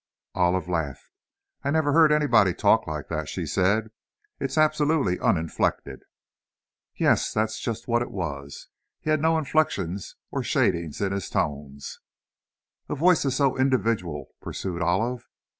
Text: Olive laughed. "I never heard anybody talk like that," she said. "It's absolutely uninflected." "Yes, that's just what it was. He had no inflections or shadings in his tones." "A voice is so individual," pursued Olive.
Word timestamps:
Olive 0.33 0.67
laughed. 0.67 1.11
"I 1.63 1.69
never 1.69 1.93
heard 1.93 2.11
anybody 2.11 2.55
talk 2.55 2.87
like 2.87 3.07
that," 3.09 3.29
she 3.29 3.45
said. 3.45 3.91
"It's 4.39 4.57
absolutely 4.57 5.19
uninflected." 5.19 6.05
"Yes, 6.95 7.31
that's 7.31 7.59
just 7.59 7.87
what 7.87 8.01
it 8.01 8.09
was. 8.09 8.69
He 8.99 9.11
had 9.11 9.21
no 9.21 9.37
inflections 9.37 10.15
or 10.31 10.41
shadings 10.41 11.01
in 11.01 11.11
his 11.11 11.29
tones." 11.29 11.99
"A 12.89 12.95
voice 12.95 13.25
is 13.25 13.35
so 13.35 13.55
individual," 13.55 14.29
pursued 14.41 14.81
Olive. 14.81 15.29